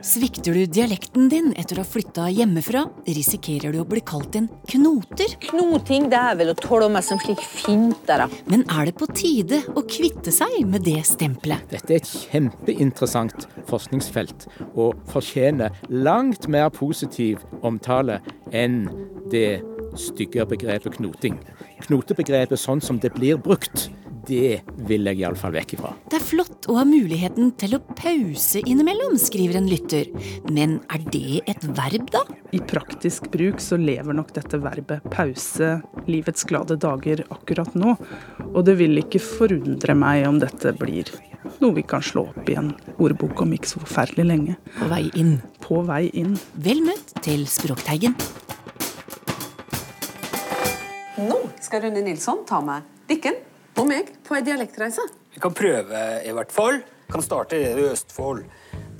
[0.00, 4.46] Svikter du dialekten din etter å ha flytta hjemmefra, risikerer du å bli kalt en
[4.70, 5.34] knoter.
[5.50, 8.30] Knoting det er vel å tåle meg som slik fintere.
[8.48, 11.66] Men er det på tide å kvitte seg med det stempelet?
[11.68, 18.22] Dette er et kjempeinteressant forskningsfelt og fortjener langt mer positiv omtale
[18.56, 18.86] enn
[19.28, 19.60] det
[20.00, 21.36] stygge begrepet knoting.
[21.84, 23.90] Knotebegrepet sånn som det blir brukt,
[24.28, 25.92] det vil jeg iallfall vekk ifra.
[26.10, 30.10] Det er flott å ha muligheten til å pause innimellom, skriver en lytter.
[30.50, 32.24] Men er det et verb, da?
[32.56, 35.76] I praktisk bruk så lever nok dette verbet pause
[36.10, 37.96] livets glade dager akkurat nå.
[38.50, 41.10] Og det vil ikke forundre meg om dette blir
[41.60, 44.56] noe vi kan slå opp i en ordbok om ikke så forferdelig lenge.
[44.76, 45.36] På vei inn.
[45.64, 46.36] På vei inn.
[46.60, 48.16] Vel møtt til Språkteigen.
[51.20, 53.36] Nå skal Rune Nilsson ta med Dikken
[53.90, 55.04] meg på ei dialektreise.
[55.34, 56.80] Vi kan prøve, i hvert fall.
[57.06, 58.44] Vi Kan starte i Østfold.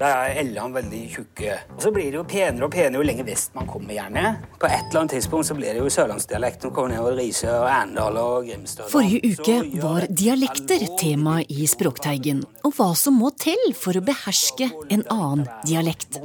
[0.00, 1.58] Der er ellene veldig tjukke.
[1.76, 3.92] Og Så blir det jo penere og penere jo lenger vest man kommer.
[3.94, 4.32] gjerne.
[4.58, 6.64] På et eller annet tidspunkt så blir det jo sørlandsdialekt.
[6.64, 8.88] Nå kommer nedover Riise og Arendal og Grimstad.
[8.90, 14.72] Forrige uke var dialekter tema i Språkteigen, og hva som må til for å beherske
[14.90, 16.18] en annen dialekt.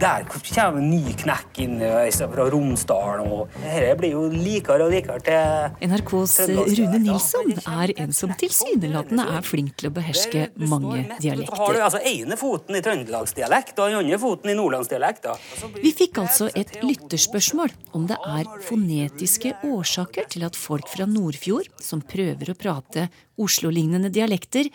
[0.00, 3.28] Der kommer en ny knekk inn eh, fra Romsdalen.
[3.30, 9.26] og Dette blir jo likere og likere til NRKs Rune Nilsson er en som tilsynelatende
[9.36, 11.60] er flink til å beherske mange dialekter.
[11.60, 15.30] har du altså ene foten i trøndelagsdialekt og den andre foten i nordlandsdialekt.
[15.78, 21.70] Vi fikk altså et lytterspørsmål om det er fonetiske årsaker til at folk fra Nordfjord,
[21.80, 23.06] som prøver å prate
[23.40, 24.68] Oslo-lignende dialekter,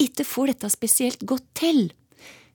[0.00, 1.90] ikke får dette spesielt godt til.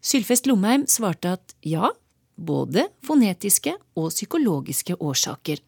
[0.04, 1.92] Sylfest Lomheim svarte at ja,
[2.38, 5.62] både fonetiske og psykologiske årsaker.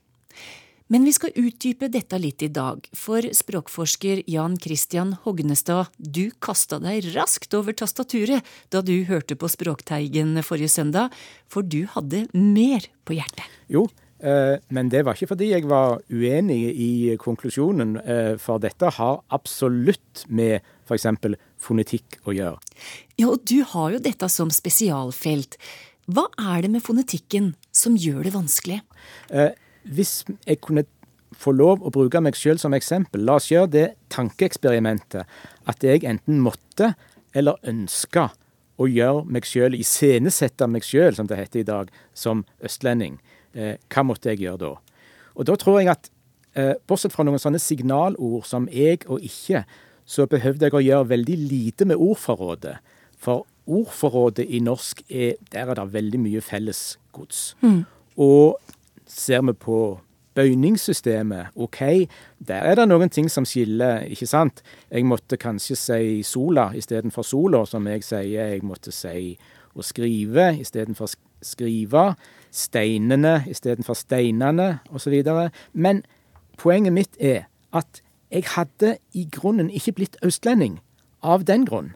[0.89, 6.79] Men vi skal utdype dette litt i dag, for språkforsker Jan Christian Hognestad, du kasta
[6.81, 11.13] deg raskt over tastaturet da du hørte på Språkteigen forrige søndag,
[11.45, 13.45] for du hadde mer på hjertet.
[13.69, 13.85] Jo,
[14.17, 16.91] eh, men det var ikke fordi jeg var uenig i
[17.21, 21.05] konklusjonen, eh, for dette har absolutt med f.eks.
[21.61, 22.57] fonetikk å gjøre.
[23.21, 25.61] Ja, og du har jo dette som spesialfelt.
[26.09, 28.79] Hva er det med fonetikken som gjør det vanskelig?
[29.29, 29.51] Eh,
[29.85, 30.87] hvis jeg kunne
[31.37, 35.29] få lov å bruke meg sjøl som eksempel, la oss gjøre det tankeeksperimentet
[35.69, 36.95] at jeg enten måtte
[37.37, 38.31] eller ønska
[38.79, 43.19] å gjøre meg sjøl, iscenesette meg sjøl, som det heter i dag, som østlending.
[43.53, 44.73] Eh, hva måtte jeg gjøre da?
[45.37, 46.09] Og da tror jeg at
[46.57, 49.61] eh, bortsett fra noen sånne signalord som jeg og ikke,
[50.09, 52.79] så behøvde jeg å gjøre veldig lite med ordforrådet.
[53.19, 57.55] For ordforrådet i norsk, er, der er det veldig mye fellesgods.
[58.17, 58.59] Og
[59.07, 59.79] ser vi på
[60.39, 61.79] bøyningssystemet, OK,
[62.47, 64.61] der er det noen ting som skiller, ikke sant?
[64.91, 68.53] Jeg måtte kanskje si sola istedenfor sola, som jeg sier.
[68.53, 69.33] Jeg måtte si
[69.75, 72.13] å skrive istedenfor skrive.
[72.51, 75.15] Steinene istedenfor steinene, osv.
[75.73, 76.03] Men
[76.57, 78.01] poenget mitt er at
[78.31, 80.79] jeg hadde i grunnen ikke blitt østlending
[81.21, 81.93] av den grunn.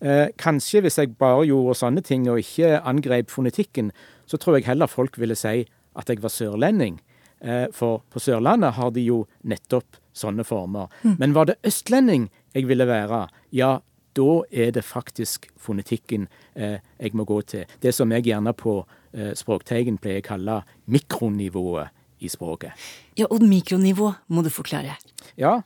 [0.00, 3.92] Eh, kanskje hvis jeg bare gjorde sånne ting og ikke angrep fonetikken,
[4.26, 6.98] så tror jeg heller folk ville si at jeg var sørlending.
[7.44, 10.88] Eh, for på Sørlandet har de jo nettopp sånne former.
[11.20, 13.78] Men var det østlending jeg ville være, ja,
[14.14, 17.66] da er det faktisk fonetikken eh, jeg må gå til.
[17.82, 18.78] Det som jeg gjerne på
[19.12, 21.90] eh, Språkteigen pleier å kalle mikronivået
[22.24, 22.72] i språket.
[23.18, 24.94] Ja, og mikronivå må du forklare.
[25.36, 25.58] Ja,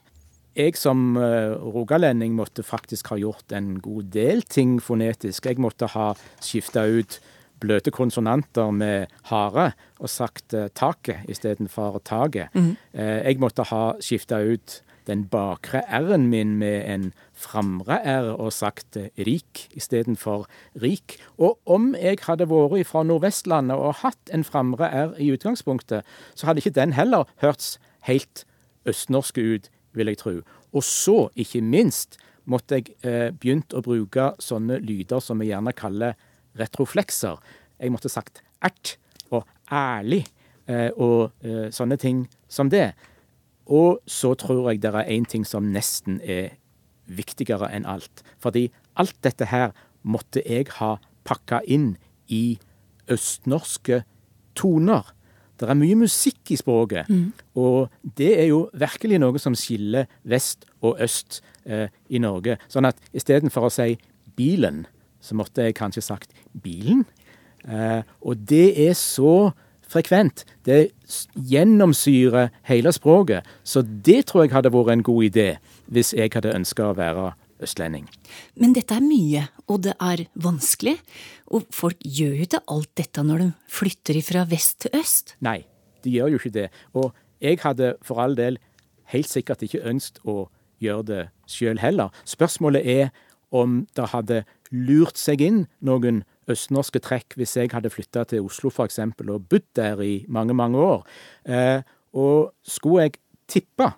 [0.58, 5.46] jeg som eh, rogalending måtte faktisk ha gjort en god del ting fonetisk.
[5.46, 7.20] Jeg måtte ha skifta ut
[7.58, 12.54] bløte konsonanter med harde og sagt eh, taket istedenfor taket.
[12.92, 18.52] Eh, jeg måtte ha skifta ut den bakre r-en min med en framre r og
[18.52, 20.44] sagt rik istedenfor
[20.82, 21.16] rik.
[21.38, 26.04] Og om jeg hadde vært fra Nordvestlandet og hatt en framre r i utgangspunktet,
[26.34, 28.44] så hadde ikke den heller hørtes helt
[28.88, 30.34] østnorske ut, vil jeg tro.
[30.72, 32.18] Og så, ikke minst,
[32.48, 36.16] måtte jeg eh, begynt å bruke sånne lyder som vi gjerne kaller
[36.58, 37.36] retroflekser.
[37.78, 38.96] Jeg måtte sagt ert
[39.28, 40.24] og ærlig
[40.70, 42.92] eh, og eh, sånne ting som det.
[43.68, 46.56] Og så tror jeg det er én ting som nesten er
[47.08, 48.24] viktigere enn alt.
[48.40, 50.96] Fordi alt dette her måtte jeg ha
[51.28, 51.96] pakka inn
[52.32, 52.58] i
[53.12, 54.02] østnorske
[54.56, 55.04] toner.
[55.58, 57.08] Det er mye musikk i språket,
[57.58, 62.58] og det er jo virkelig noe som skiller vest og øst eh, i Norge.
[62.70, 63.96] Sånn at istedenfor å si
[64.38, 64.86] bilen,
[65.20, 66.30] så måtte jeg kanskje sagt
[66.62, 67.04] bilen.
[67.66, 69.50] Eh, og det er så
[69.88, 70.44] frekvent.
[70.64, 70.92] Det
[71.34, 73.46] gjennomsyrer hele språket.
[73.64, 75.48] Så det tror jeg hadde vært en god idé
[75.88, 77.32] hvis jeg hadde ønska å være
[77.64, 78.06] østlending.
[78.60, 80.96] Men dette er mye, og det er vanskelig.
[81.54, 85.34] Og folk gjør jo ikke alt dette når de flytter fra vest til øst.
[85.44, 85.62] Nei,
[86.04, 86.68] de gjør jo ikke det.
[86.94, 88.58] Og jeg hadde for all del
[89.12, 90.48] helt sikkert ikke ønsket å
[90.82, 92.12] gjøre det sjøl heller.
[92.28, 93.10] Spørsmålet er
[93.54, 98.70] om det hadde lurt seg inn noen østnorske trekk hvis jeg hadde flytta til Oslo
[98.72, 99.00] f.eks.
[99.00, 101.06] og bodd der i mange, mange år.
[101.48, 101.80] Eh,
[102.16, 103.18] og skulle jeg
[103.48, 103.90] tippe,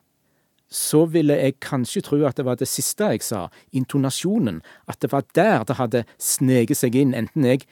[0.71, 4.61] så ville jeg kanskje tro at det var det siste jeg sa, intonasjonen.
[4.87, 7.67] At det var der det hadde sneket seg inn, enten jeg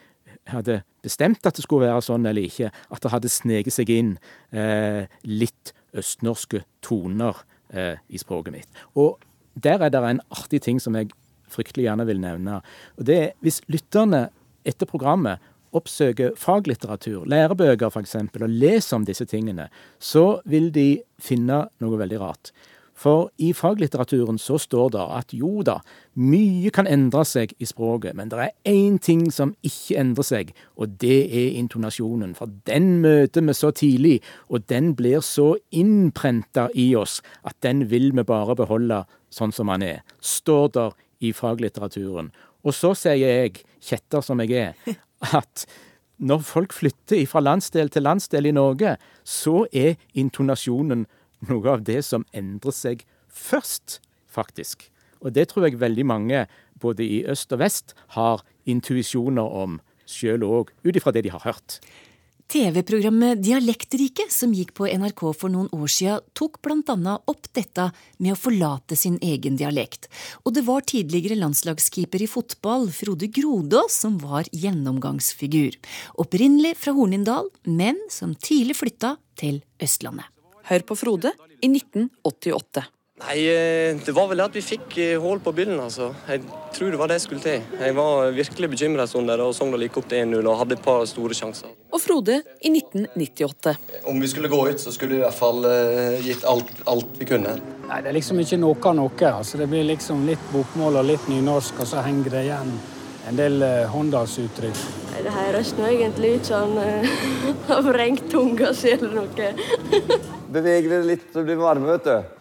[0.50, 4.16] hadde bestemt at det skulle være sånn eller ikke, at det hadde sneket seg inn
[4.50, 7.38] eh, litt østnorske toner
[7.70, 8.82] eh, i språket mitt.
[8.98, 9.20] Og
[9.58, 11.12] der er det en artig ting som jeg
[11.48, 12.58] fryktelig gjerne vil nevne.
[12.98, 14.28] Og det er hvis lytterne
[14.68, 15.44] etter programmet
[15.76, 19.68] oppsøker faglitteratur, lærebøker f.eks., og leser om disse tingene,
[20.00, 22.52] så vil de finne noe veldig rart.
[22.98, 25.76] For i faglitteraturen så står det at jo da,
[26.18, 30.50] mye kan endre seg i språket, men det er én ting som ikke endrer seg,
[30.74, 32.34] og det er intonasjonen.
[32.38, 34.16] For den møter vi så tidlig,
[34.50, 39.70] og den blir så innprenta i oss at den vil vi bare beholde sånn som
[39.76, 40.02] den er.
[40.18, 42.32] Står der i faglitteraturen.
[42.66, 44.98] Og så sier jeg, kjetter som jeg er,
[45.38, 45.68] at
[46.18, 51.06] når folk flytter fra landsdel til landsdel i Norge, så er intonasjonen
[51.46, 54.88] noe av det som endrer seg først, faktisk.
[55.22, 56.46] Og det tror jeg veldig mange,
[56.78, 61.44] både i øst og vest, har intuisjoner om sjøl òg, ut ifra det de har
[61.44, 61.80] hørt.
[62.48, 67.16] TV-programmet Dialektriket, som gikk på NRK for noen år siden, tok bl.a.
[67.28, 70.08] opp dette med å forlate sin egen dialekt.
[70.48, 75.76] Og det var tidligere landslagskeeper i fotball, Frode Grodås, som var gjennomgangsfigur.
[76.24, 80.32] Opprinnelig fra Hornindal, men som tidlig flytta til Østlandet.
[80.68, 81.30] Hør på Frode
[81.64, 82.82] i 1988.
[83.18, 86.10] Nei, eh, Det var vel det at vi fikk hull på byllen, altså.
[86.28, 86.42] Jeg
[86.76, 87.62] tror det var det jeg skulle til.
[87.80, 90.76] Jeg var virkelig bekymra en stund der, og Sogndal gikk opp til 1-0 og hadde
[90.76, 91.72] et par store sjanser.
[91.90, 93.74] Og Frode i 1998.
[94.04, 97.18] Om vi skulle gå ut, så skulle vi i hvert fall uh, gitt alt, alt
[97.18, 97.56] vi kunne.
[97.88, 99.32] Nei, Det er liksom ikke noe av noe.
[99.32, 99.58] altså.
[99.58, 102.74] Det blir liksom litt bokmål og litt nynorsk, og så henger det igjen
[103.28, 104.84] en del Håndalsuttrykk.
[105.14, 110.36] Nei, Det høres nå egentlig ut som han uh, har vrengt tunga si eller noe.
[110.48, 112.38] Beveg dere litt så blir varme, vet du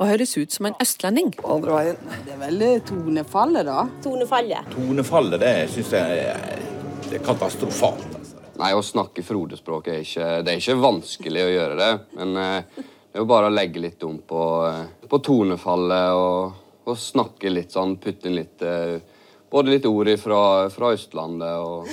[0.00, 1.32] og høres ut som en østlending.
[1.44, 2.12] Andre veien.
[2.24, 3.82] Det er veldig tonefallet, da.
[4.04, 4.70] Tonefallet.
[4.74, 6.62] Tonefallet, det syns jeg er,
[7.08, 8.06] det er katastrofalt.
[8.16, 8.40] Altså.
[8.60, 11.90] Nei, å snakke Frode-språket er ikke Det er ikke vanskelig å gjøre det.
[12.20, 16.60] Men eh, det er jo bare å legge litt om på, eh, på tonefallet og,
[16.84, 19.00] og, snakke litt sånn, putte inn litt eh,
[19.50, 21.88] Både litt ord fra, fra Østlandet og,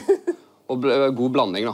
[0.70, 0.84] og
[1.18, 1.74] god blanding, da.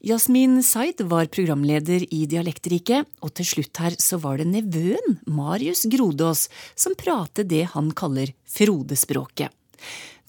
[0.00, 5.88] Jasmin Zaid var programleder i Dialektriket, og til slutt her så var det nevøen, Marius
[5.90, 6.44] Grodås,
[6.78, 9.50] som pratet det han kaller Frode-språket.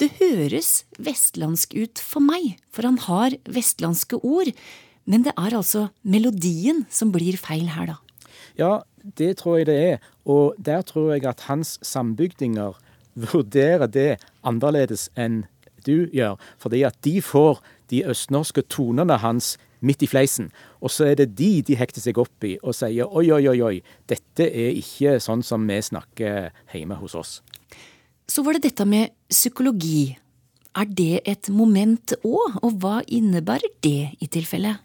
[0.02, 4.50] Det høres vestlandsk ut for meg, for han har vestlandske ord,
[5.06, 8.00] men det er altså melodien som blir feil her, da.
[8.58, 8.74] Ja,
[9.22, 12.74] det tror jeg det er, og der tror jeg at hans sambygdinger
[13.14, 15.44] vurderer det annerledes enn
[15.86, 19.56] du gjør, fordi at de får de østnorske tonene hans
[19.86, 20.50] midt i fleisen.
[20.84, 23.60] Og så er det de de hekter seg opp i og sier oi, oi, oi,
[23.66, 23.76] oi,
[24.10, 27.38] dette er ikke sånn som vi snakker hjemme hos oss.
[28.30, 30.18] Så var det dette med psykologi.
[30.78, 34.76] Er det et moment òg, og hva innebærer det i tilfelle?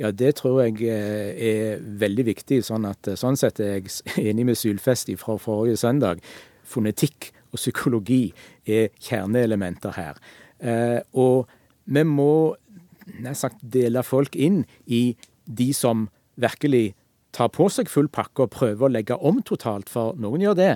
[0.00, 2.62] Ja, det tror jeg eh, er veldig viktig.
[2.66, 3.92] Sånn, at, sånn sett er jeg
[4.32, 6.24] enig med Sylfest fra forrige søndag.
[6.66, 8.30] Fonetikk og psykologi
[8.66, 10.18] er kjerneelementer her.
[10.58, 11.50] Eh, og
[11.90, 12.56] vi må
[13.20, 15.16] nær sagt dele folk inn i
[15.50, 16.08] de som
[16.40, 16.92] virkelig
[17.34, 20.74] tar på seg full pakke og prøver å legge om totalt, for noen gjør det.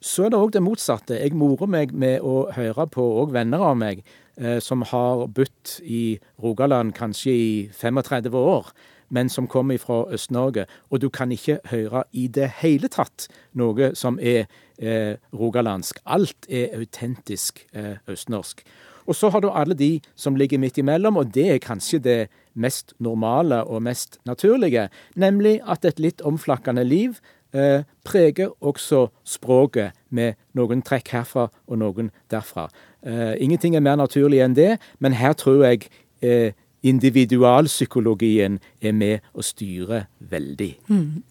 [0.00, 1.18] Så er det òg det motsatte.
[1.20, 4.00] Jeg morer meg med å høre på òg venner av meg
[4.40, 8.72] eh, som har bodd i Rogaland kanskje i 35 år,
[9.10, 10.64] men som kommer fra Øst-Norge.
[10.88, 14.46] Og du kan ikke høre i det hele tatt noe som er
[14.78, 16.00] eh, rogalandsk.
[16.06, 18.64] Alt er autentisk eh, østnorsk.
[19.10, 22.20] Og så har du alle de som ligger midt imellom, og det er kanskje det
[22.54, 24.88] mest normale og mest naturlige,
[25.18, 27.18] nemlig at et litt omflakkende liv
[27.50, 32.68] eh, preger også språket med noen trekk herfra og noen derfra.
[33.02, 35.88] Eh, ingenting er mer naturlig enn det, men her tror jeg
[36.22, 36.54] eh,
[36.86, 40.70] individualpsykologien er med å styre veldig.
[40.88, 41.22] Mm.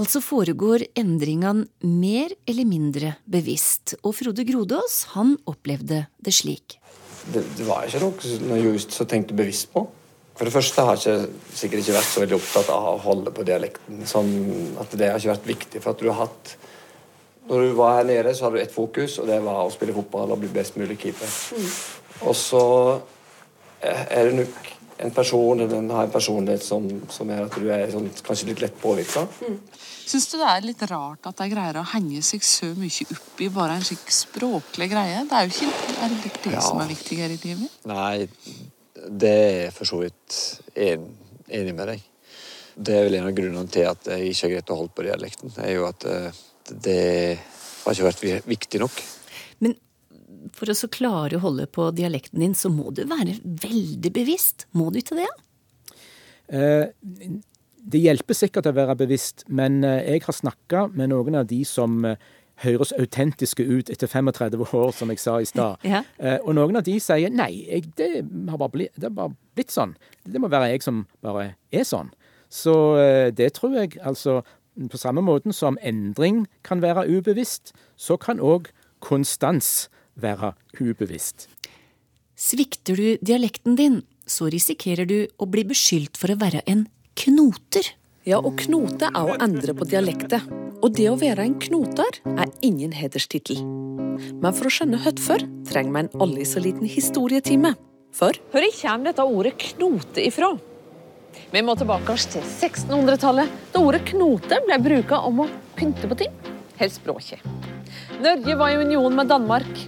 [0.00, 6.80] Altså foregår endringene mer eller mindre bevisst, og Frode Grodås han opplevde det slik.
[7.32, 9.86] Det, det var ikke noe noe just så tenkte bevisst på.
[10.36, 13.32] For det første har jeg ikke, sikkert ikke vært så veldig opptatt av å holde
[13.32, 14.02] på dialekten.
[14.08, 14.32] Sånn
[14.82, 15.82] at Det har ikke vært viktig.
[15.82, 16.56] for at du har hatt
[17.48, 19.94] Når du var her nede, så hadde du ett fokus, og det var å spille
[19.94, 21.30] fotball og bli best mulig keeper.
[22.26, 22.62] Og så
[23.80, 27.68] er det nok en person eller den har en personlighet som, som gjør at du
[27.70, 29.26] er sånn, kanskje litt lett påvirka.
[30.06, 33.40] Syns du det er litt rart at de greier å henge seg så mye opp
[33.42, 35.24] i bare en slik språklig greie?
[35.26, 36.60] Det er jo ikke er det det Ja.
[36.62, 37.72] som er viktig her i livet?
[37.90, 38.28] Nei,
[39.10, 40.36] det er jeg for så vidt
[40.76, 42.04] enig med deg.
[42.76, 45.06] Det er vel en av grunnene til at jeg ikke har greit å holde på
[45.08, 45.54] dialekten.
[45.56, 46.30] Det er jo at eh,
[46.86, 47.38] det
[47.86, 49.02] har ikke vært viktig nok.
[49.64, 49.74] Men
[50.54, 54.66] for å så klare å holde på dialekten din, så må du være veldig bevisst.
[54.76, 55.28] Må du ikke det?
[56.52, 56.86] Eh,
[57.86, 61.60] det hjelper sikkert å være bevisst, men eh, jeg har snakka med noen av de
[61.68, 62.18] som eh,
[62.64, 65.82] høres autentiske ut etter 35 år, som jeg sa i stad.
[65.86, 66.02] Ja.
[66.18, 68.10] Eh, Og noen av de sier nei, jeg, det,
[68.50, 69.94] har bare blitt, det har bare blitt sånn.
[70.24, 72.10] Det må være jeg som bare er sånn.
[72.50, 72.72] Så
[73.34, 74.36] det tror jeg altså
[74.92, 78.68] På samme måten som endring kan være ubevisst, så kan òg
[79.00, 79.88] konstans
[80.20, 81.48] være ubevisst.
[82.36, 86.84] Svikter du dialekten din, så risikerer du å bli beskyldt for å være en
[87.16, 87.88] knoter.
[88.26, 90.44] Ja, og knote er å endre på dialektet.
[90.84, 93.62] Og det å være en knoter er ingen hederstittel.
[94.42, 97.74] Men for å skjønne hvorfor trenger vi en aldri så liten historietime.
[98.16, 100.54] For Hvor kommer dette ordet knote ifra?
[101.52, 106.18] Vi må tilbake oss til 1600-tallet, da ordet knote ble brukt om å pynte på
[106.22, 106.32] ting.
[106.80, 107.44] Helst språket.
[108.24, 109.84] Norge var i union med Danmark.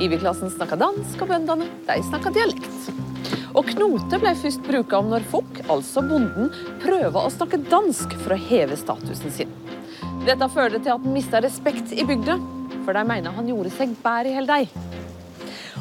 [0.00, 3.13] Iverklassen snakka dansk, og bøndene de snakka dialekt.
[3.54, 6.50] Og knote ble først bruka om når folk, altså bonden,
[6.82, 9.54] prøver å snakke dansk for å heve statusen sin.
[10.24, 12.38] Dette førte til at han mista respekt i bygda,
[12.84, 15.04] for de mener han gjorde seg bedre hele deg.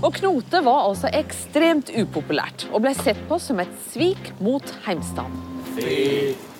[0.03, 5.51] Og knote var altså ekstremt upopulært, og ble sett på som et svik mot heimstaden.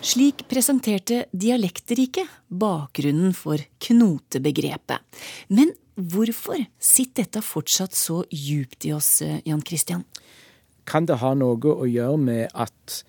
[0.04, 5.04] Slik presenterte Dialektriket bakgrunnen for knotebegrepet.
[5.54, 10.04] Men hvorfor sitter dette fortsatt så djupt i oss, eh, Jan Christian?
[10.90, 13.04] Kan det ha noe å gjøre med at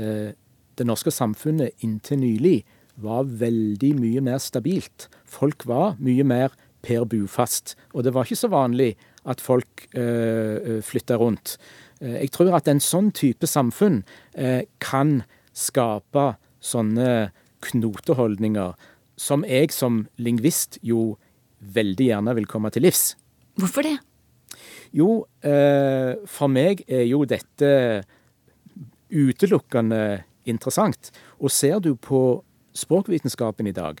[0.00, 0.32] eh,
[0.78, 2.58] det norske samfunnet inntil nylig
[3.00, 5.08] var veldig mye mer stabilt?
[5.24, 8.94] Folk var mye mer per bufast, og det var ikke så vanlig
[9.28, 11.56] at folk eh, flytta rundt.
[12.00, 14.02] Eh, jeg tror at en sånn type samfunn
[14.34, 15.20] eh, kan
[15.56, 16.32] skape
[16.64, 17.30] sånne
[17.64, 18.76] knoteholdninger
[19.20, 21.18] som jeg som lingvist jo
[21.60, 23.12] veldig gjerne vil komme til livs.
[23.60, 23.98] Hvorfor det?
[24.96, 28.04] Jo, eh, for meg er jo dette
[29.10, 31.10] utelukkende interessant.
[31.38, 32.42] Og ser du på
[32.74, 34.00] språkvitenskapen i dag,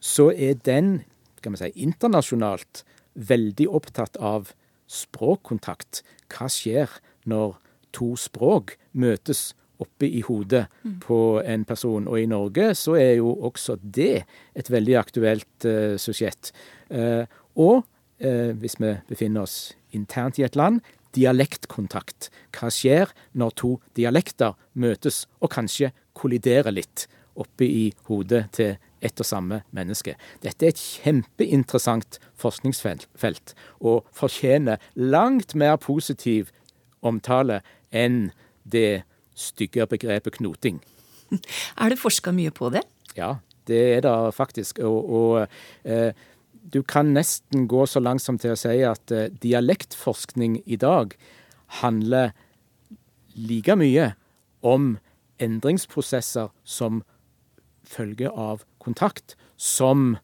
[0.00, 1.02] så er den
[1.42, 2.82] kan vi si, internasjonalt
[3.14, 4.52] veldig opptatt av
[4.90, 6.02] språkkontakt.
[6.30, 6.92] Hva skjer
[7.30, 7.56] når
[7.96, 10.66] to språk møtes oppe i hodet
[11.04, 12.08] på en person?
[12.10, 16.52] Og i Norge så er jo også det et veldig aktuelt uh, sujett.
[16.90, 17.24] Eh,
[17.60, 17.84] og
[18.18, 20.80] eh, hvis vi befinner oss internt i et land,
[21.16, 22.28] dialektkontakt.
[22.54, 27.06] Hva skjer når to dialekter møtes og kanskje kolliderer litt
[27.40, 30.14] oppe i hodet til ett og samme menneske?
[30.44, 36.52] Dette er et kjempeinteressant forskningsfelt, og fortjener langt mer positiv
[37.02, 38.30] omtale enn
[38.62, 39.02] det
[39.34, 40.80] stygge begrepet knoting.
[41.80, 42.82] Er det forska mye på det?
[43.16, 43.38] Ja,
[43.70, 44.80] det er det faktisk.
[44.82, 45.46] Og, og
[45.84, 46.10] eh,
[46.62, 51.14] du kan nesten gå så langt som til å si at eh, dialektforskning i dag
[51.80, 52.34] handler
[53.34, 54.12] like mye
[54.66, 54.96] om
[55.40, 57.02] endringsprosesser som
[57.86, 60.16] følge av kontakt, som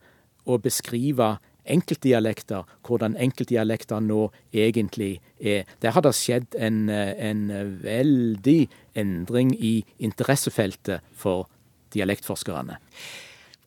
[0.46, 5.66] å beskrive enkeltdialekter, hvordan enkeltdialekter nå egentlig er.
[5.82, 7.48] Der har det skjedd en, eh, en
[7.82, 11.48] veldig endring i interessefeltet for
[11.90, 12.78] dialektforskerne.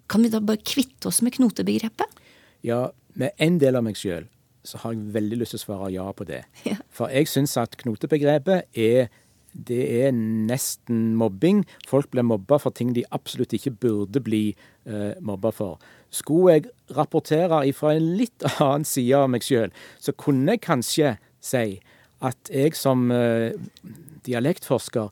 [0.10, 2.19] Kan vi da bare kvitte oss med knotebegrepet?
[2.66, 4.28] Ja, med en del av meg sjøl
[4.68, 6.44] så har jeg veldig lyst til å svare ja på det.
[6.96, 9.10] For jeg syns at knotebegrepet er
[9.54, 11.64] det er nesten mobbing.
[11.90, 14.44] Folk blir mobba for ting de absolutt ikke burde bli
[14.86, 15.80] eh, mobba for.
[16.14, 21.16] Skulle jeg rapportere fra en litt annen side av meg sjøl, så kunne jeg kanskje
[21.42, 21.80] si
[22.22, 23.58] at jeg som eh,
[24.28, 25.10] dialektforsker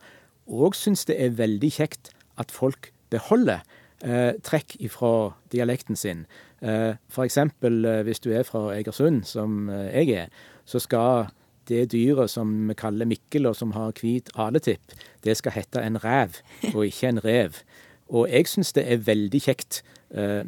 [0.47, 3.63] òg syns det er veldig kjekt at folk beholder
[4.03, 6.27] eh, trekk ifra dialekten sin.
[6.61, 11.29] Eh, eksempel eh, hvis du er fra Egersund, som eh, jeg er, så skal
[11.69, 15.99] det dyret som vi kaller Mikkel, og som har hvit aletipp, det skal hete en
[16.01, 16.39] rev,
[16.73, 17.61] og ikke en rev.
[18.07, 19.83] Og jeg syns det er veldig kjekt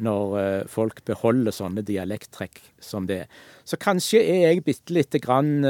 [0.00, 3.26] når folk beholder sånne dialekttrekk som det.
[3.68, 5.60] Så kanskje er jeg bitte lite grann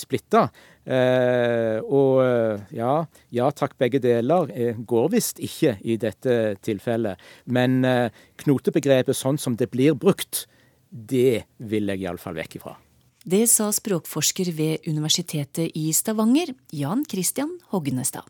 [0.00, 0.46] splitta.
[0.84, 2.94] Eh, og eh, ja,
[3.32, 7.20] ja takk, begge deler eh, går visst ikke i dette tilfellet.
[7.46, 10.44] Men eh, knotebegrepet sånn som det blir brukt,
[10.90, 12.76] det vil jeg iallfall vekk ifra.
[13.24, 18.28] Det sa språkforsker ved Universitetet i Stavanger, Jan Christian Hognestad.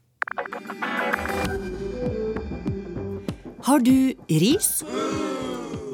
[3.65, 4.85] Har du ris?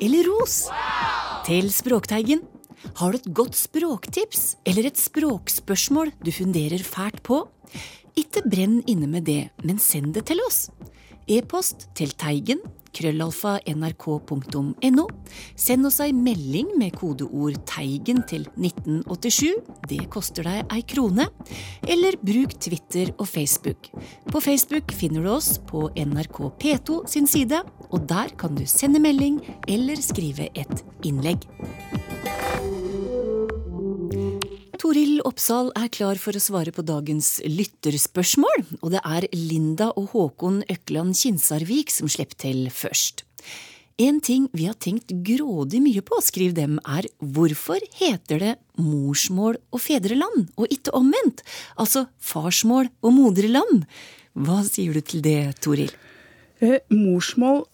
[0.04, 0.66] Eller ros?
[1.46, 2.44] Til Språkteigen.
[2.96, 7.42] Har du et godt språktips eller et språkspørsmål du funderer fælt på?
[8.18, 10.68] Ikke brenn inne med det, men send det til oss.
[11.30, 12.62] E-post til teigen
[12.96, 15.04] krøllalfa nrk.no.
[15.58, 19.60] Send oss ei melding med kodeord 'Teigen' til 1987.
[19.88, 21.28] Det koster deg ei krone.
[21.87, 23.90] Eller bruk Twitter og Facebook.
[24.30, 29.00] På Facebook finner du oss på NRK P2 sin side, og der kan du sende
[29.00, 31.46] melding eller skrive et innlegg.
[34.80, 40.14] Toril Oppsal er klar for å svare på dagens lytterspørsmål, og det er Linda og
[40.14, 43.26] Håkon Økland Kinsarvik som slipper til først.
[44.00, 49.60] En ting vi har tenkt grådig mye på, skriv dem, er hvorfor heter det morsmål
[49.68, 51.44] og fedreland, og ikke omvendt?
[51.76, 53.84] Altså farsmål og moderland.
[54.32, 55.92] Hva sier du til det, Toril?
[56.64, 57.66] Eh, morsmål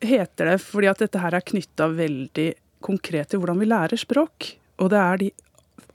[0.00, 4.54] heter det fordi at dette her er knytta veldig konkret til hvordan vi lærer språk.
[4.80, 5.36] Og det er de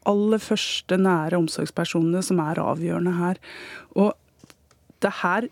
[0.09, 3.41] aller første nære omsorgspersonene som er avgjørende her.
[3.95, 4.13] Og
[5.01, 5.49] det er her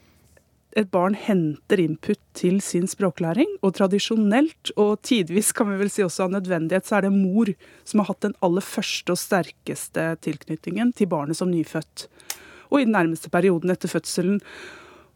[0.77, 3.49] et barn henter input til sin språklæring.
[3.65, 7.49] Og tradisjonelt, og tidvis kan vi vel si også av nødvendighet, så er det mor
[7.83, 12.07] som har hatt den aller første og sterkeste tilknytningen til barnet som nyfødt.
[12.69, 14.37] Og i den nærmeste perioden etter fødselen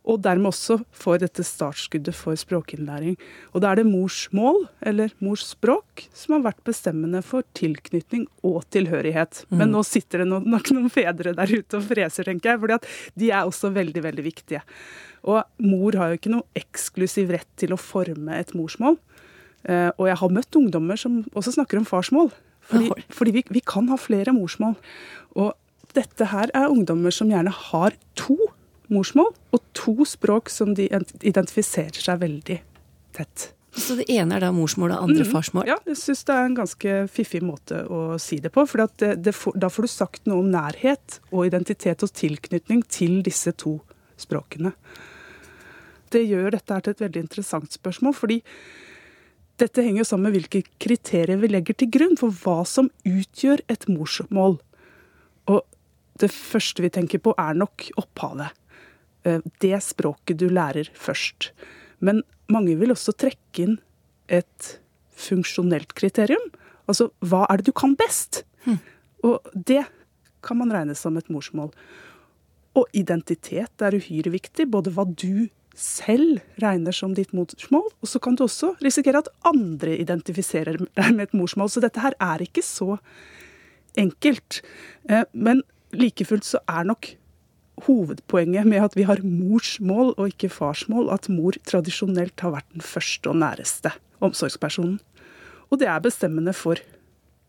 [0.04, 3.16] og dermed også får dette startskuddet for språkinnlæring.
[3.56, 8.66] Og da er det morsmål, eller mors språk, som har vært bestemmende for tilknytning og
[8.76, 9.46] tilhørighet.
[9.48, 9.58] Mm.
[9.62, 12.94] Men nå sitter det nok noen fedre der ute og freser, tenker jeg, for
[13.24, 14.64] de er også veldig, veldig viktige.
[15.24, 19.00] Og mor har jo ikke noe eksklusiv rett til å forme et morsmål.
[19.64, 22.34] Eh, og jeg har møtt ungdommer som også snakker om farsmål.
[22.68, 24.76] Fordi, fordi vi, vi kan ha flere morsmål.
[25.40, 25.54] Og
[25.96, 28.36] dette her er ungdommer som gjerne har to
[28.94, 32.60] morsmål og to språk som de identifiserer seg veldig
[33.18, 33.50] tett.
[33.74, 35.66] Så det ene er da morsmål og andre mm, farsmål?
[35.72, 38.68] Ja, jeg syns det er en ganske fiffig måte å si det på.
[38.70, 43.24] For det, det, da får du sagt noe om nærhet og identitet og tilknytning til
[43.26, 43.80] disse to
[44.22, 44.76] språkene.
[46.14, 48.44] Det gjør dette til et veldig interessant spørsmål, fordi
[49.62, 53.66] dette henger jo sammen med hvilke kriterier vi legger til grunn for hva som utgjør
[53.74, 54.60] et morsmål.
[55.50, 55.62] Og
[56.22, 58.54] det første vi tenker på, er nok opphavet.
[59.24, 61.52] Eh, det språket du lærer først.
[62.04, 63.78] Men mange vil også trekke inn
[64.28, 64.78] et
[65.16, 66.52] funksjonelt kriterium.
[66.90, 68.44] Altså hva er det du kan best?
[68.68, 68.80] Mm.
[69.24, 69.86] Og det
[70.44, 71.72] kan man regne som et morsmål.
[72.76, 74.68] Og identitet er uhyre viktig.
[74.74, 79.32] Både hva du selv regner som ditt morsmål, og så kan du også risikere at
[79.48, 81.72] andre identifiserer deg med et morsmål.
[81.72, 82.98] Så dette her er ikke så
[83.98, 84.62] enkelt.
[85.10, 87.14] Eh, men like fullt så er nok
[87.88, 92.86] hovedpoenget med at vi har morsmål og ikke farsmål, at mor tradisjonelt har vært den
[92.86, 95.00] første og næreste omsorgspersonen.
[95.72, 96.80] Og det er bestemmende for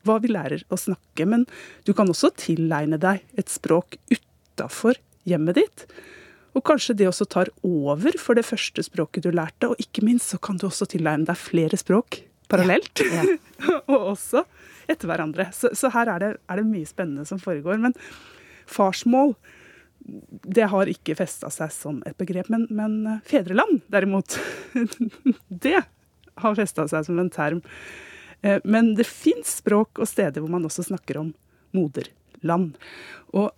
[0.04, 1.26] hva vi lærer å snakke.
[1.28, 1.46] Men
[1.84, 5.87] du kan også tilegne deg et språk utafor hjemmet ditt.
[6.54, 9.72] Og kanskje det også tar over for det første språket du lærte.
[9.72, 13.02] Og ikke minst så kan du også tilegne deg flere språk parallelt.
[13.02, 13.80] Ja, ja.
[13.92, 14.44] og også
[14.90, 15.48] etter hverandre.
[15.56, 17.80] Så, så her er det, er det, mye spennende som foregår.
[17.82, 17.96] Men
[18.70, 19.34] farsmål
[20.04, 22.50] det har ikke festa seg som et begrep.
[22.52, 24.38] Men, men eh, fedreland, derimot,
[25.64, 25.80] det
[26.42, 27.62] har festa seg som en term.
[28.42, 31.32] Eh, men det fins språk og steder hvor man også snakker om
[31.76, 32.74] moderland.
[33.32, 33.50] Og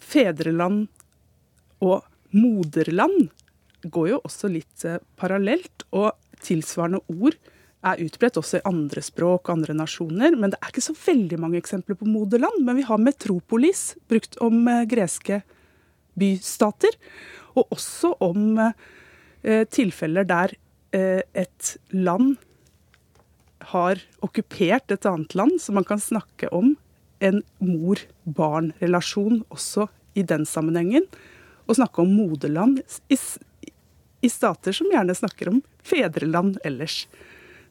[0.00, 0.86] fedreland
[1.84, 3.28] og moderland
[3.86, 5.88] går jo også litt eh, parallelt.
[5.96, 6.12] Og
[6.46, 7.34] tilsvarende ord
[7.86, 10.38] er utbredt også i andre språk og andre nasjoner.
[10.38, 12.62] Men det er ikke så veldig mange eksempler på moderland.
[12.62, 15.42] Men vi har metropolis, brukt om greske
[16.18, 16.96] bystater,
[17.56, 20.54] og også om eh, tilfeller der
[20.96, 22.36] eh, et land
[23.72, 26.74] har okkupert et annet land, så man kan snakke om
[27.24, 31.06] en mor-barn-relasjon også i den sammenhengen.
[31.66, 33.18] Og snakke om moderland i,
[34.22, 37.06] i stater som gjerne snakker om fedreland ellers.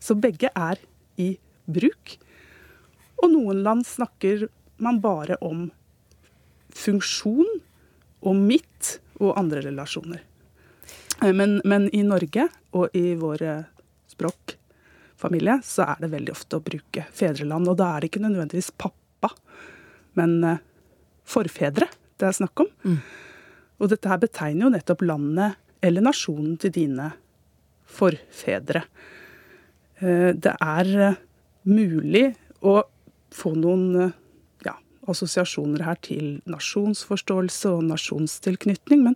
[0.03, 0.81] Så begge er
[1.21, 2.17] i bruk.
[3.21, 4.49] Og noen land snakker
[4.83, 5.69] man bare om
[6.75, 7.61] funksjon
[8.25, 10.23] og mitt og andre relasjoner.
[11.21, 13.43] Men, men i Norge og i vår
[14.11, 17.69] språkfamilie så er det veldig ofte å bruke fedreland.
[17.71, 19.31] Og da er det ikke nødvendigvis pappa,
[20.19, 20.63] men eh,
[21.25, 21.87] forfedre
[22.19, 22.69] det er snakk om.
[23.79, 27.09] Og dette her betegner jo nettopp landet eller nasjonen til dine
[27.91, 28.85] forfedre.
[29.99, 31.17] Eh, Det er eh,
[31.67, 32.25] mulig
[32.63, 32.81] å
[33.35, 34.15] få noen eh,
[35.11, 39.15] assosiasjoner her til nasjonsforståelse og nasjonstilknytning, men,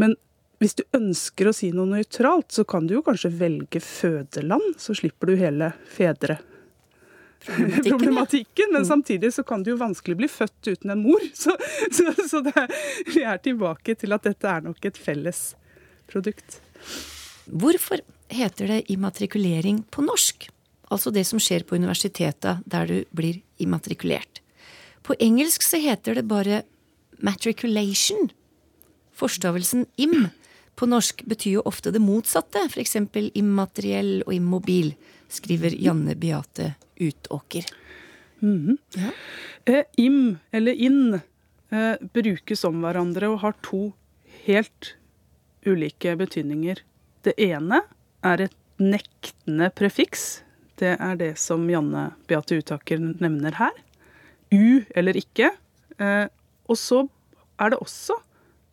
[0.00, 0.16] men
[0.60, 4.92] hvis du ønsker å si noe nøytralt, så kan du jo kanskje velge fødeland, så
[4.98, 6.36] slipper du hele fedre.
[7.88, 11.22] Problematikken, men samtidig så kan du jo vanskelig bli født uten en mor.
[11.34, 11.54] Så,
[11.92, 12.74] så, så det, er-
[13.14, 15.54] vi er tilbake til at dette er nok et felles
[16.10, 16.58] produkt.
[17.48, 20.50] Hvorfor heter det immatrikulering på norsk?
[20.92, 24.42] Altså det som skjer på universitetet der du blir immatrikulert.
[25.10, 26.62] På engelsk så heter det bare
[27.18, 28.28] matriculation.
[29.10, 30.28] Forstavelsen im
[30.78, 32.94] på norsk betyr jo ofte det motsatte, f.eks.
[33.34, 34.92] immateriell og immobil,
[35.26, 37.66] skriver Janne Beate Utåker.
[38.38, 38.78] Mhm.
[39.66, 43.82] Eh, im eller inn eh, brukes om hverandre og har to
[44.46, 44.94] helt
[45.66, 46.86] ulike betydninger.
[47.26, 47.82] Det ene
[48.22, 50.44] er et nektende prefiks.
[50.78, 53.74] Det er det som Janne Beate Utaker nevner her.
[54.54, 55.52] U eller ikke.
[56.00, 56.26] Eh,
[56.70, 57.04] og så
[57.60, 58.16] er det også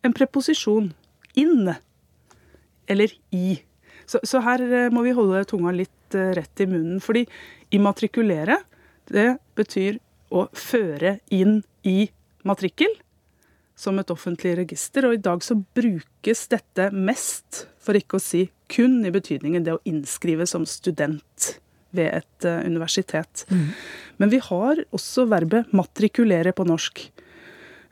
[0.06, 0.92] en preposisjon.
[1.38, 1.70] Inn.
[2.88, 3.58] Eller i.
[4.08, 7.02] Så, så her eh, må vi holde tunga litt eh, rett i munnen.
[7.04, 7.26] Fordi
[7.74, 8.60] immatrikulere,
[9.12, 10.00] det betyr
[10.34, 12.08] å føre inn i
[12.48, 12.92] matrikkel
[13.78, 15.06] som et offentlig register.
[15.06, 19.76] Og i dag så brukes dette mest, for ikke å si kun, i betydningen det
[19.76, 21.52] å innskrive som student
[21.94, 22.68] ved et universitet.
[22.68, 23.44] universitet.
[24.18, 27.10] Men vi har også verbet matrikulere på norsk,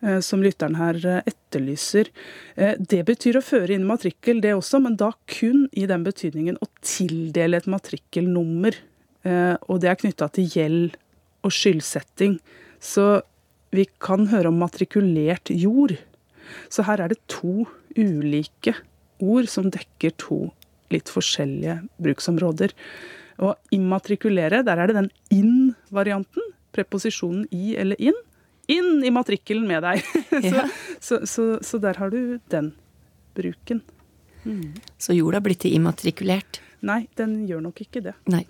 [0.03, 2.11] eh, som lytteren her eh, etterlyser.
[2.57, 6.59] Eh, Det betyr å føre inn matrikkel, det også, men da kun i den betydningen
[6.61, 8.75] å tildele et matrikkelnummer.
[9.25, 10.97] Eh, Og det er knytta til gjeld
[11.45, 12.39] og skyldsetting.
[12.81, 13.23] Så
[13.73, 15.97] vi kan høre om matrikulert jord.
[16.71, 18.75] Så her er det to ulike
[19.21, 20.53] ord som dekker to
[20.91, 22.71] litt forskjellige bruksområder.
[23.43, 26.53] Og immatrikulere, der er det den inn-varianten.
[26.77, 28.17] Preposisjonen i eller inn.
[28.73, 30.03] Inn i matrikkelen med deg.
[30.51, 30.65] så,
[31.01, 32.73] så, så, så der har du den
[33.37, 33.83] bruken.
[34.99, 36.61] Så jorda blir til immatrikulert?
[36.87, 38.15] Nei, den gjør nok ikke det.
[38.31, 38.45] Nei.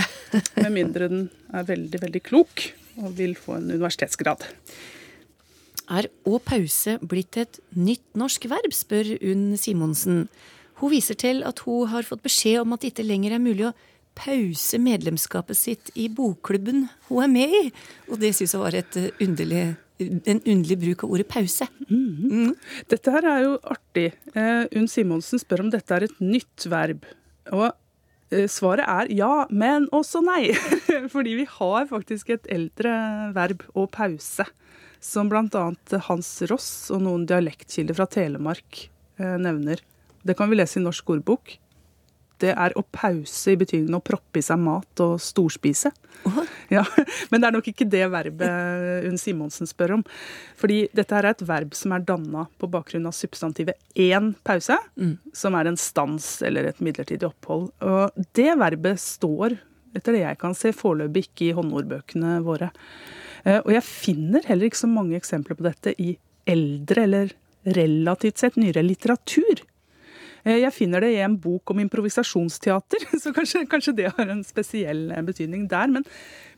[0.62, 2.64] Med mindre den er veldig, veldig klok
[3.00, 4.46] og vil få en universitetsgrad.
[5.90, 10.26] Er å pause blitt et nytt norsk verb, spør Unn Simonsen.
[10.80, 13.68] Hun viser til at hun har fått beskjed om at det ikke lenger er mulig
[13.68, 13.74] å
[14.18, 17.62] pause medlemskapet sitt i bokklubben hun er med i.
[18.10, 19.64] Og det syns jeg var et eh, underlig,
[20.00, 21.68] en underlig bruk av ordet pause.
[22.90, 24.10] Dette her er jo artig.
[24.34, 27.06] Eh, Unn Simonsen spør om dette er et nytt verb.
[27.54, 27.68] Og
[28.32, 30.50] eh, svaret er ja, men også nei.
[31.14, 32.94] Fordi vi har faktisk et eldre
[33.36, 34.48] verb, å pause,
[35.00, 35.68] som bl.a.
[36.10, 38.88] Hans Ross og noen dialektkilder fra Telemark
[39.20, 39.80] nevner.
[40.24, 41.58] Det kan vi lese i Norsk ordbok.
[42.40, 45.92] Det er å pause i betydningen å proppe i seg mat og storspise.
[46.70, 46.84] Ja,
[47.32, 50.02] Men det er nok ikke det verbet Unn Simonsen spør om.
[50.60, 54.76] Fordi dette her er et verb som er danna på bakgrunn av substantivet én pause,
[55.34, 57.72] som er en stans eller et midlertidig opphold.
[57.82, 59.56] Og det verbet står,
[59.98, 62.70] etter det jeg kan se, foreløpig ikke i håndordbøkene våre.
[63.42, 66.12] Eh, Og jeg finner heller ikke så mange eksempler på dette i
[66.46, 67.34] eldre eller
[67.66, 69.64] relativt sett nyere litteratur.
[70.44, 74.44] Eh, Jeg finner det i en bok om improvisasjonsteater, så kanskje, kanskje det har en
[74.46, 75.90] spesiell eh, betydning der.
[75.92, 76.04] Men,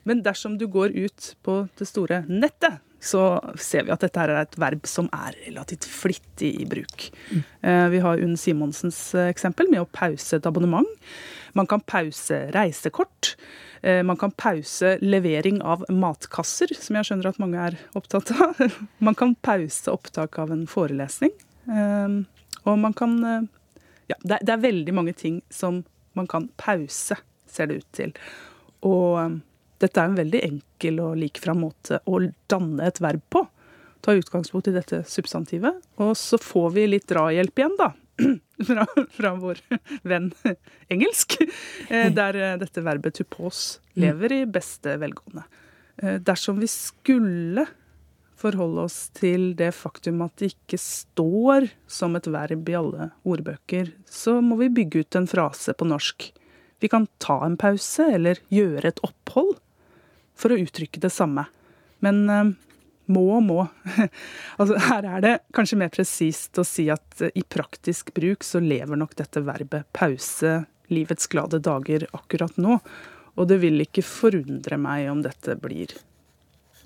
[0.05, 4.31] men dersom du går ut på det store nettet, så ser vi at dette er
[4.45, 7.09] et verb som er relativt flittig i bruk.
[7.35, 10.87] Eh, Vi har Unn Simonsens eksempel med å pause et abonnement.
[11.59, 13.35] Man kan pause reisekort.
[13.83, 18.61] Man kan pause levering av matkasser, som jeg skjønner at mange er opptatt av.
[19.03, 21.35] Man kan pause opptak av en forelesning.
[22.63, 23.19] Og man kan
[24.13, 25.83] Ja, det er, det er veldig mange ting som
[26.19, 27.17] man kan pause,
[27.49, 28.13] ser det ut til.
[28.85, 29.41] Og eh,
[29.83, 32.21] dette er en veldig enkel og likefram måte å
[32.53, 33.47] danne et verb på.
[34.03, 37.93] Ta utgangspunkt i dette substantivet, og så får vi litt drahjelp igjen, da.
[38.63, 39.59] Fra, fra vår
[40.07, 40.29] venn
[40.93, 41.35] engelsk,
[41.89, 45.43] eh, der eh, dette verbet to pause lever i beste velgående.
[45.97, 47.65] Eh, Dersom vi skulle
[48.43, 53.93] forholde oss til det faktum at det ikke står som et verb i alle ordbøker,
[54.11, 56.29] så må vi bygge ut en frase på norsk.
[56.83, 59.55] Vi kan ta en pause eller gjøre et opphold
[60.39, 61.47] for å uttrykke det samme.
[62.03, 62.53] Men eh,
[63.13, 63.61] må og må.
[64.59, 68.99] altså, her er det kanskje mer presist å si at i praktisk bruk så lever
[68.99, 72.79] nok dette verbet pause livets glade dager akkurat nå.
[73.39, 75.95] Og det vil ikke forundre meg om dette blir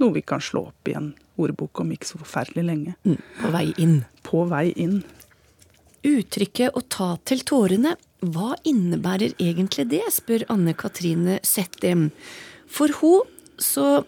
[0.02, 2.96] noe vi kan slå opp i en ordbok om ikke så forferdelig lenge.
[3.04, 3.96] Mm, på vei inn.
[4.26, 5.00] På vei inn.
[6.06, 12.10] Uttrykket 'å ta til tårene', hva innebærer egentlig det, spør Anne Katrine Settem.
[12.66, 13.22] For hun
[13.58, 14.04] så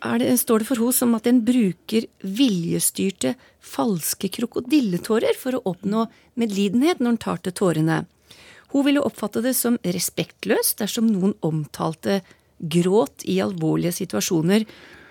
[0.00, 6.06] det, står det for henne som at en bruker viljestyrte, falske krokodilletårer for å oppnå
[6.40, 8.06] medlidenhet når en tar til tårene.
[8.72, 12.20] Hun ville oppfatte det som respektløst dersom noen omtalte
[12.60, 14.64] gråt i alvorlige situasjoner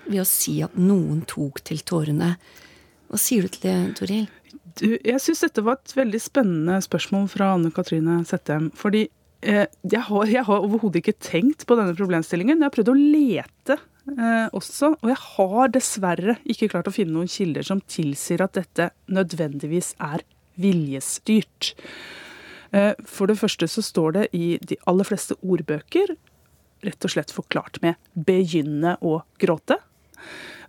[0.10, 2.34] ved å si at noen tok til tårene.
[3.10, 4.28] Hva sier du til det, Toril?
[4.80, 8.70] Jeg syns dette var et veldig spennende spørsmål fra Anne Katrine Settem.
[8.78, 9.06] Fordi
[9.42, 12.60] eh, jeg har, jeg har overhodet ikke tenkt på denne problemstillingen.
[12.60, 17.18] Jeg har prøvd å lete eh, også, og jeg har dessverre ikke klart å finne
[17.18, 20.24] noen kilder som tilsier at dette nødvendigvis er
[20.60, 21.74] viljestyrt.
[22.72, 26.16] Eh, for det første så står det i de aller fleste ordbøker
[26.86, 29.80] rett og slett forklart med 'begynne å gråte'.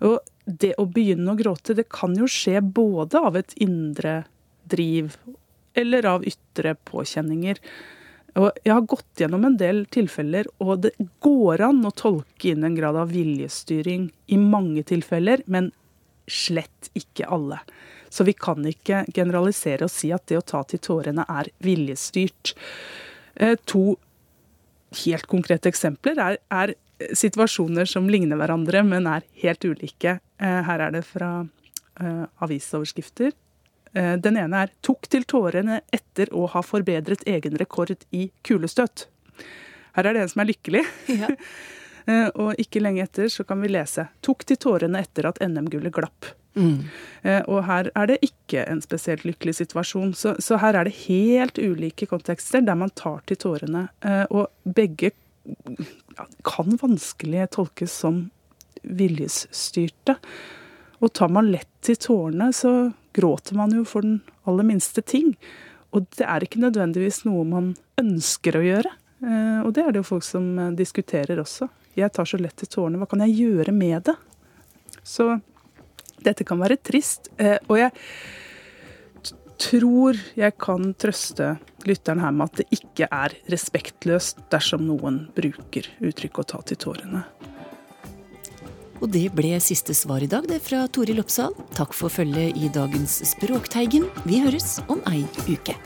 [0.07, 4.25] Og det å begynne å gråte, det kan jo skje både av et indre
[4.71, 5.17] driv
[5.79, 7.61] eller av ytre påkjenninger.
[8.39, 10.93] Og jeg har gått gjennom en del tilfeller, og det
[11.25, 15.71] går an å tolke inn en grad av viljestyring i mange tilfeller, men
[16.31, 17.59] slett ikke alle.
[18.11, 22.55] Så vi kan ikke generalisere og si at det å ta til tårene er viljestyrt.
[23.35, 23.97] Eh, to
[25.05, 26.75] helt konkrete eksempler er, er
[27.17, 30.19] situasjoner som ligner hverandre, men er helt ulike.
[30.41, 33.35] Eh, her er det fra uh, avisoverskrifter.
[33.91, 39.09] Den ene er 'tok til tårene etter å ha forbedret egen rekord i kulestøt'.
[39.97, 40.85] Her er det en som er lykkelig.
[41.11, 41.27] Ja.
[42.43, 46.37] og ikke lenge etter så kan vi lese 'tok til tårene etter at NM-gullet glapp'.
[46.55, 46.85] Mm.
[47.23, 50.15] Eh, og her er det ikke en spesielt lykkelig situasjon.
[50.19, 53.87] Så, så, her er det helt ulike kontekster der man tar til tårene.
[54.05, 55.13] Eh, og begge
[56.47, 58.23] kan vanskelig tolkes som
[58.83, 60.17] viljesstyrte.
[61.01, 65.33] Og tar man lett til tårene, så gråter man jo for den aller minste ting.
[65.97, 68.93] Og det er ikke nødvendigvis noe man ønsker å gjøre.
[69.25, 71.71] Eh, og det er det jo folk som diskuterer også.
[71.99, 74.15] Jeg tar så lett til tårene, hva kan jeg gjøre med det?
[75.03, 75.33] Så
[76.23, 77.33] dette kan være trist.
[77.41, 77.91] Eh, og jeg
[79.61, 81.55] tror jeg kan trøste
[81.89, 86.77] lytteren her med at det ikke er respektløst dersom noen bruker uttrykket 'å ta til
[86.77, 87.25] tårene'.
[89.01, 91.55] Og det ble siste svar i dag, det fra Toril Oppsal.
[91.73, 94.05] Takk for følget i dagens Språkteigen.
[94.29, 95.77] Vi høres om ei uke.